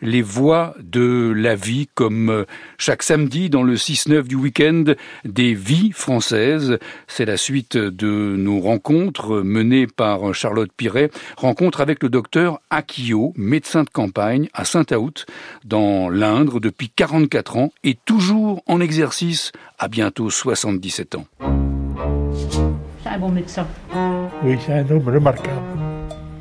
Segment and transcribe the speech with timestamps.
[0.00, 2.44] les voix de la vie comme euh,
[2.78, 4.84] chaque samedi dans le 6-9 du week-end
[5.24, 6.78] des vies françaises.
[7.06, 11.10] C'est la suite de nos rencontres menées par Charlotte Piret.
[11.36, 15.26] Rencontre avec le docteur Akio, médecin de campagne à Saint-Août
[15.64, 21.26] dans l'Indre depuis 44 ans et toujours en exercice à bientôt 77 ans.
[23.02, 23.66] C'est un bon médecin.
[24.44, 25.60] Oui, c'est un homme remarquable.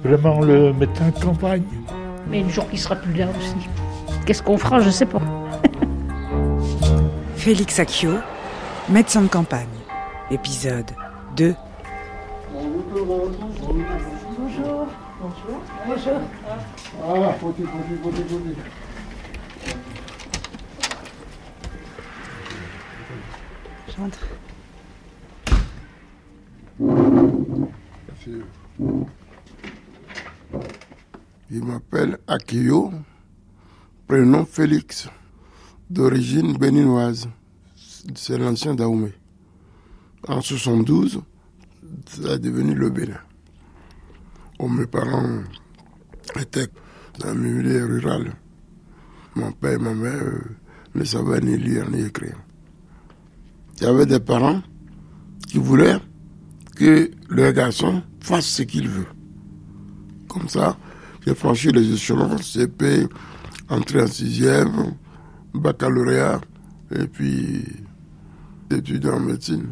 [0.03, 1.63] Vraiment le médecin de campagne.
[2.29, 3.67] Mais le jour qui sera plus là aussi.
[4.25, 5.19] Qu'est-ce qu'on fera, je sais pas.
[7.35, 8.11] Félix Accio,
[8.89, 9.67] médecin de campagne.
[10.29, 10.91] Épisode
[11.37, 11.55] 2.
[12.53, 13.31] Bonjour.
[15.87, 16.19] Bonjour.
[17.03, 17.63] Ah, fauté.
[23.95, 24.19] J'entre.
[31.49, 32.91] Il m'appelle Akio,
[34.05, 35.07] prénom Félix,
[35.89, 37.29] d'origine béninoise.
[38.15, 39.13] C'est l'ancien Daoumé.
[40.27, 41.21] En 72,
[42.05, 43.19] ça a devenu le Bénin.
[44.59, 45.43] Mes parents
[46.37, 46.67] étaient
[47.19, 48.33] dans le milieu rural.
[49.35, 50.41] Mon père et ma mère euh,
[50.95, 52.35] ne savaient ni lire ni écrire.
[53.77, 54.61] Il y avait des parents
[55.47, 55.99] qui voulaient
[56.75, 59.07] que leur garçon fasse ce qu'il veut.
[60.27, 60.77] Comme ça,
[61.27, 63.05] j'ai franchi les échelons, CP,
[63.67, 64.93] entré en sixième,
[65.53, 66.39] baccalauréat,
[66.95, 67.65] et puis
[68.71, 69.67] étudiant en médecine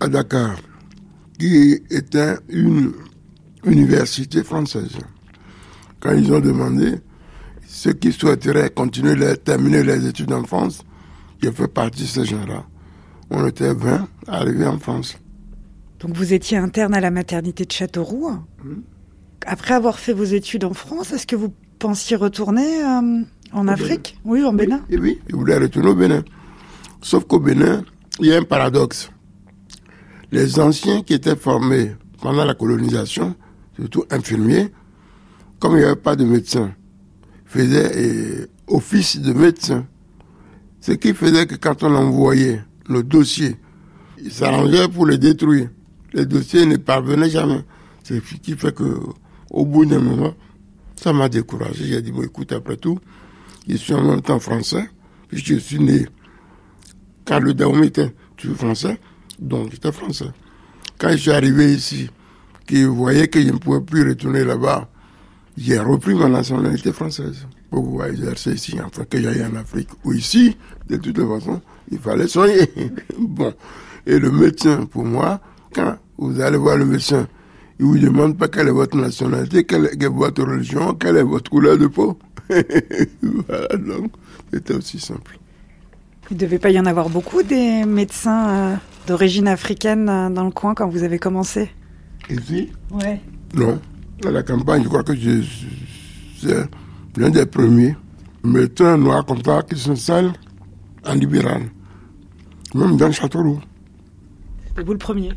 [0.00, 0.56] à Dakar,
[1.38, 2.92] qui était une
[3.64, 4.96] université française.
[6.00, 6.94] Quand ils ont demandé
[7.66, 10.82] ceux qui souhaiteraient continuer terminer les études en France,
[11.42, 12.64] j'ai fait partie de ces gens-là.
[13.28, 15.18] On était 20 arrivés en France.
[15.98, 18.30] Donc vous étiez interne à la maternité de Châteauroux?
[19.46, 24.18] Après avoir fait vos études en France, est-ce que vous pensiez retourner euh, en Afrique
[24.24, 24.82] Oui, en Bénin.
[24.90, 26.22] Et oui, il voulait retourner au Bénin.
[27.02, 27.82] Sauf qu'au Bénin,
[28.20, 29.10] il y a un paradoxe.
[30.30, 33.34] Les anciens qui étaient formés pendant la colonisation,
[33.76, 34.68] surtout infirmiers,
[35.58, 36.72] comme il n'y avait pas de médecin,
[37.46, 39.86] faisaient euh, office de médecin.
[40.80, 43.56] Ce qui faisait que quand on envoyait le dossier,
[44.22, 45.68] ils s'arrangeaient pour les détruire.
[46.12, 47.64] Les dossiers ne parvenaient jamais.
[48.02, 48.98] C'est ce qui fait que,
[49.50, 50.34] au bout d'un moment,
[50.96, 51.84] ça m'a découragé.
[51.84, 52.98] J'ai dit, bon, écoute, après tout,
[53.68, 54.88] je suis en même temps français,
[55.28, 56.06] puis je suis né.
[57.24, 58.98] Quand le Dahomey était toujours français,
[59.38, 60.30] donc j'étais français.
[60.98, 62.10] Quand je suis arrivé ici,
[62.66, 64.88] qu'ils voyaient que je ne pouvais plus retourner là-bas,
[65.56, 69.88] j'ai repris ma nationalité française pour pouvoir exercer ici, enfin que j'aille en Afrique.
[70.04, 70.56] Ou ici,
[70.88, 71.60] de toute façon,
[71.90, 72.70] il fallait soigner.
[73.18, 73.52] bon.
[74.06, 75.40] Et le médecin, pour moi,
[75.74, 77.28] quand vous allez voir le médecin,
[77.80, 81.50] il vous demande pas quelle est votre nationalité, quelle est votre religion, quelle est votre
[81.50, 82.18] couleur de peau.
[83.22, 84.12] voilà, donc,
[84.52, 85.38] c'était aussi simple.
[86.30, 88.76] Il ne devait pas y en avoir beaucoup des médecins euh,
[89.06, 91.70] d'origine africaine euh, dans le coin quand vous avez commencé
[92.28, 92.68] Ici?
[92.90, 93.18] Ouais.
[93.54, 93.80] Non.
[94.26, 96.68] À la campagne, je crois que c'est
[97.16, 97.96] l'un des premiers
[98.44, 100.34] médecins noirs comme ça qui s'installent
[101.06, 101.62] en libéral.
[102.74, 103.60] Même dans Châteauroux.
[104.68, 105.32] C'était vous le premier.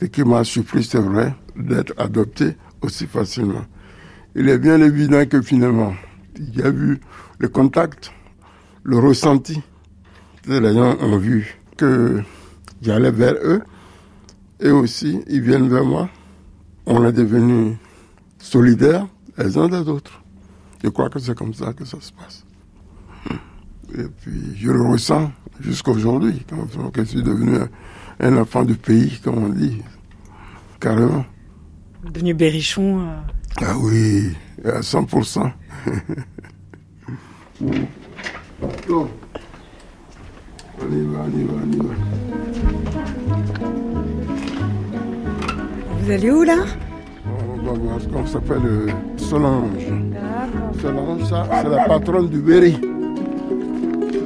[0.00, 3.64] Ce qui m'a surpris, c'est vrai, d'être adopté aussi facilement.
[4.34, 5.94] Il est bien évident que finalement,
[6.36, 7.00] il y a vu
[7.38, 8.12] le contact,
[8.82, 9.62] le ressenti.
[10.46, 12.22] Les gens ont vu que
[12.82, 13.62] j'allais vers eux
[14.60, 16.08] et aussi ils viennent vers moi.
[16.86, 17.76] On est devenus
[18.38, 19.06] solidaires
[19.38, 20.22] les uns des autres.
[20.82, 22.44] Je crois que c'est comme ça que ça se passe.
[23.96, 26.42] Et puis je le ressens jusqu'à aujourd'hui,
[26.96, 27.68] je suis devenu un,
[28.20, 29.82] un enfant du pays, comme on dit,
[30.80, 31.24] carrément.
[32.12, 33.00] Devenu berrichon.
[33.00, 33.16] euh,
[33.62, 34.34] Ah oui,
[34.64, 35.50] à 100%.
[38.88, 39.08] Bon.
[40.80, 41.94] On y va, on y va, on y va.
[46.02, 46.56] Vous allez où là?
[47.26, 49.86] On va voir ce qu'on s'appelle euh, Solange.
[50.82, 52.78] Solange, ça, c'est la patronne du Berry.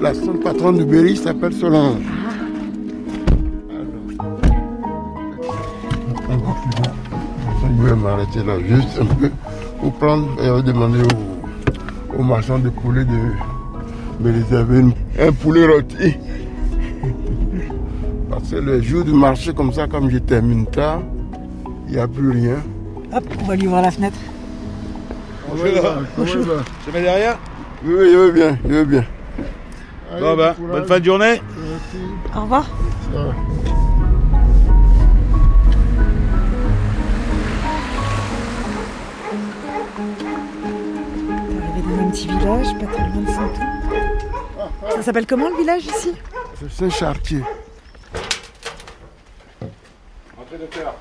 [0.00, 2.02] La seule patronne du Berry s'appelle Solange.
[6.28, 6.56] Alors.
[7.76, 9.30] Je vais m'arrêter là juste un peu
[9.80, 13.18] pour prendre et demander au, au marchand de poulet de
[14.20, 14.84] me réserver
[15.20, 16.16] un poulet rôti.
[18.30, 21.02] Parce que le jour du marché comme ça, comme je termine tard,
[21.88, 22.56] il n'y a plus rien.
[23.12, 24.18] Hop, on va lui ouvrir la fenêtre.
[25.56, 26.02] Il va?
[26.16, 27.38] Je mets derrière?
[27.84, 29.04] Oui, oui, je veux bien, je veux bien.
[30.10, 31.40] Bon bah, bonne fin de journée.
[32.34, 32.66] Au revoir.
[33.12, 33.30] Dans
[42.04, 44.70] un petit village, pas très loin de Saint-Ouen.
[44.90, 46.14] Ça s'appelle comment le village ici?
[46.58, 47.42] C'est Saint-Chartier.
[50.40, 50.94] Entrez, docteur.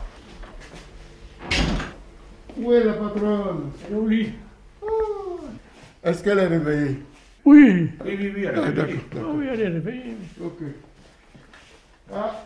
[2.58, 3.72] Où est la patronne?
[3.88, 4.34] Elle est au lit.
[6.04, 7.04] Est-ce qu'elle est réveillée?
[7.48, 7.90] Oui.
[8.04, 8.70] Oui, oui, Ah.
[8.72, 8.94] D'accord.
[9.16, 10.18] Ah oui, elle est réveillée.
[10.44, 10.64] Ok.
[12.14, 12.44] Ah.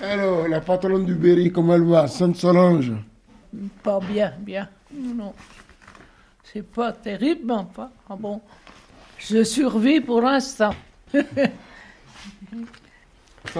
[0.00, 2.06] Alors, la patronne du Berry, comment elle va?
[2.06, 2.92] Sainte-Solange
[3.82, 4.68] Pas bien, bien.
[4.92, 5.34] Non.
[6.44, 8.40] C'est pas terrible, mais enfin, ah bon.
[9.18, 10.76] Je survis pour l'instant.
[11.12, 11.22] Ça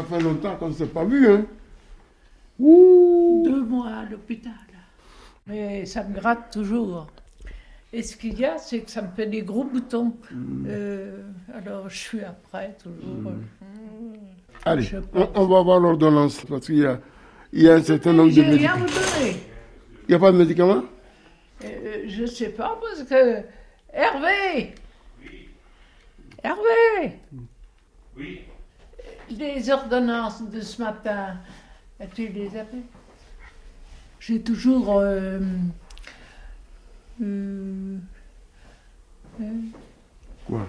[0.04, 1.44] fait longtemps qu'on ne s'est pas vu, hein
[2.60, 4.52] Deux mois à l'hôpital.
[5.48, 7.08] Mais ça me gratte toujours.
[7.96, 10.16] Et ce qu'il y a, c'est que ça me fait des gros boutons.
[10.66, 11.22] Euh,
[11.54, 13.32] alors je suis après, toujours.
[14.64, 16.98] Allez, Je on, on va voir l'ordonnance, parce qu'il y a,
[17.52, 18.78] il y a un certain nombre de rien médicaments.
[18.78, 19.36] vous donner.
[20.02, 20.82] Il n'y a pas de médicaments?
[21.64, 23.42] Euh, je sais pas, parce que.
[23.92, 24.74] Hervé
[26.42, 27.20] Hervé
[28.16, 28.40] Oui.
[29.30, 31.36] Les ordonnances de ce matin,
[32.12, 32.82] tu les avais
[34.18, 35.38] J'ai toujours euh,
[40.46, 40.68] Quoi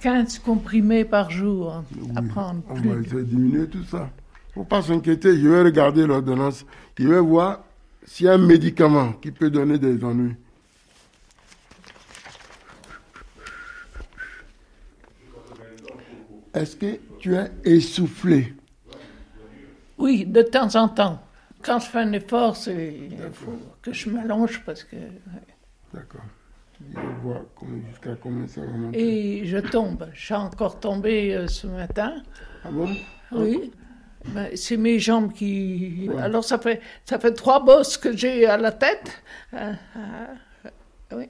[0.00, 1.84] 15 comprimés par jour à
[2.20, 2.62] Oui, prendre.
[2.68, 4.10] On plus va essayer de diminuer tout ça.
[4.54, 6.64] faut pas s'inquiéter, je vais regarder l'ordonnance.
[6.98, 7.60] Je vais voir
[8.04, 10.34] s'il y a un médicament qui peut donner des ennuis.
[16.54, 18.54] Est-ce que tu es essoufflé?
[19.98, 21.20] Oui, de temps en temps.
[21.62, 23.52] Quand je fais un effort, c'est- il faut
[23.82, 24.96] que je m'allonge parce que.
[25.94, 26.22] D'accord.
[26.80, 26.94] Je
[27.58, 29.40] comment- jusqu'à combien ça va monter.
[29.40, 30.08] Et je tombe.
[30.14, 32.14] Je suis encore tombée euh, ce matin.
[32.64, 32.88] Ah bon?
[33.32, 33.70] Oui.
[34.34, 36.08] Ben, c'est mes jambes qui.
[36.18, 39.22] Alors ça fait, ça fait trois bosses que j'ai à la tête.
[39.52, 40.68] Ah, ah,
[41.16, 41.28] oui.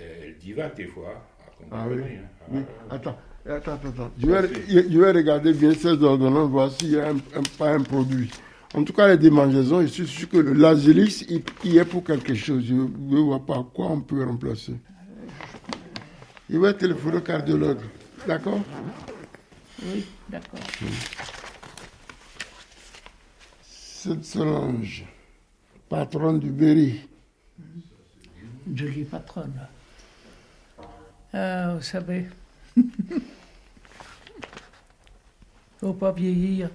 [0.00, 1.22] Elle divague des fois.
[1.70, 2.02] Ah oui.
[2.50, 2.60] oui.
[2.90, 3.88] Attends, attends, attends.
[3.88, 4.10] attends.
[4.18, 7.42] Je vais, je- je vais regarder bien ces ordonnances, voir s'il y a un, un-
[7.58, 8.30] pas un produit.
[8.74, 12.02] En tout cas, les démangeaisons, je suis sûr que le Lazélix, il, il est pour
[12.02, 12.64] quelque chose.
[12.66, 14.74] Je ne vois pas quoi on peut remplacer.
[16.50, 17.78] Il va téléphoner au cardiologue.
[18.26, 18.60] D'accord?
[19.80, 20.58] Oui, d'accord.
[23.62, 25.04] Cette Solange,
[25.88, 27.00] patronne du Berry.
[28.74, 29.68] Jolie patronne.
[31.32, 32.26] Ah, vous savez.
[35.80, 36.70] Faut pas vieillir.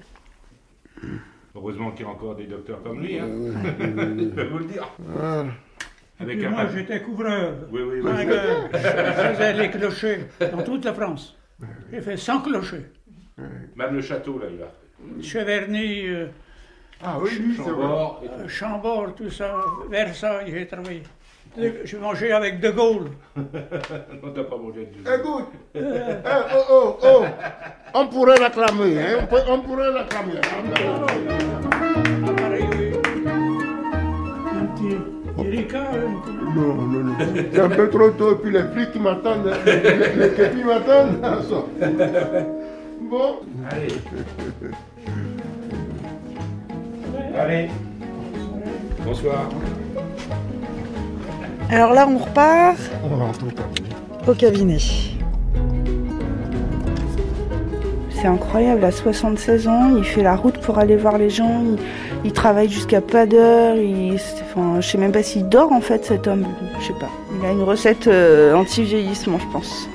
[1.56, 3.28] Heureusement qu'il y a encore des docteurs comme lui, hein.
[3.80, 4.88] Je peux vous le dire.
[5.00, 5.46] voilà.
[6.20, 7.54] Avec un moi, j'étais couvreur.
[7.72, 8.12] Oui, oui, oui.
[8.74, 11.38] Je faisais les clochers dans toute la France.
[11.92, 12.86] J'ai fait 100 clochers.
[13.76, 15.22] Même le château, là, il a.
[15.24, 16.28] Cheverny, euh,
[17.02, 17.86] Ah oui, lui, c'est vrai.
[17.86, 19.56] Euh, Chambord, tout ça,
[19.90, 21.04] Versailles, j'ai travaillé.
[21.58, 23.12] J'ai mangé avec De Gaulle.
[23.36, 27.24] On t'a pas mangé de Écoute, Eh, oh, oh, oh,
[27.94, 30.34] on pourrait l'acclamer, hein, on, peut- on pourrait l'acclamer.
[34.76, 34.98] Petit-
[36.56, 37.16] Non, non, non,
[37.52, 40.64] c'est un peu trop tôt, et puis les flics qui m'attendent, les, les, les képis
[40.64, 41.22] m'attendent.
[43.10, 43.40] Bon,
[43.72, 43.88] Allez.
[47.38, 47.70] Allez.
[49.06, 49.50] Bonsoir.
[51.72, 53.90] Alors là, on repart on au cabinet.
[54.28, 54.78] au cabinet.
[58.10, 61.78] C'est incroyable, à 76 ans, il fait la route pour aller voir les gens, il,
[62.26, 63.76] il travaille jusqu'à pas d'heure,
[64.42, 66.46] enfin, je sais même pas s'il dort en fait cet homme,
[66.82, 67.10] je sais pas.
[67.40, 69.88] Il a une recette euh, anti-vieillissement, je pense.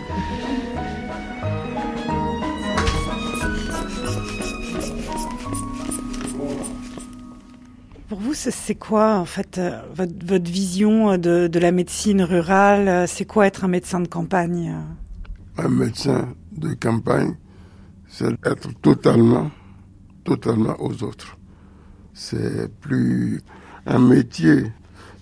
[8.08, 12.86] Pour vous, c'est- quoi en fait euh, votre, vision euh, de, de la médecine rurale
[12.88, 14.74] euh, C'est quoi être un médecin de campagne
[15.56, 17.34] Un médecin de campagne,
[18.06, 19.50] c'est être totalement,
[20.24, 21.38] totalement aux autres.
[22.12, 23.40] C'est plus
[23.86, 24.70] un métier,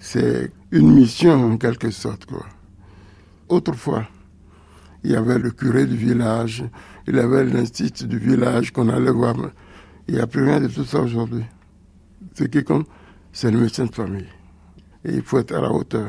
[0.00, 2.26] c'est une mission en quelque sorte.
[2.26, 2.44] Quoi.
[3.48, 4.08] Autrefois,
[5.04, 6.64] il y avait le curé du village,
[7.06, 9.36] il y avait l'institut du village qu'on allait voir.
[10.08, 11.44] Il n'y a plus rien de tout ça aujourd'hui.
[12.34, 12.86] Ce qui compte,
[13.32, 14.26] c'est le médecin de famille.
[15.04, 16.08] Et il faut être à la hauteur.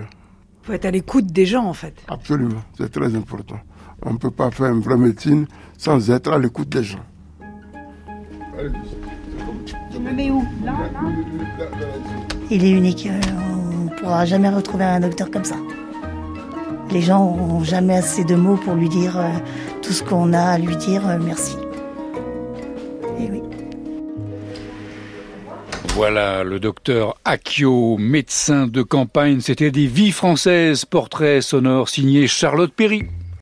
[0.64, 1.94] Il faut être à l'écoute des gens en fait.
[2.08, 3.60] Absolument, c'est très important.
[4.06, 5.46] On ne peut pas faire une vraie médecine
[5.78, 7.04] sans être à l'écoute des gens.
[9.92, 10.44] Tu me mets où?
[10.64, 10.74] Là,
[12.52, 13.08] Il est unique.
[13.08, 13.20] euh,
[13.54, 15.56] On ne pourra jamais retrouver un docteur comme ça.
[16.92, 19.30] Les gens n'ont jamais assez de mots pour lui dire euh,
[19.82, 21.08] tout ce qu'on a à lui dire.
[21.08, 21.56] euh, merci.
[23.20, 23.42] Et oui.
[25.96, 32.74] Voilà, le docteur Akio, médecin de campagne, c'était des vies françaises, portrait sonore signé Charlotte
[32.74, 33.04] Perry.